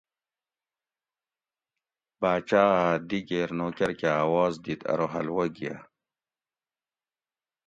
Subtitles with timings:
[2.19, 5.75] باۤچاۤ اۤ دیگیر نوکر کہۤ اواز دِت ارو حلوہ گیہ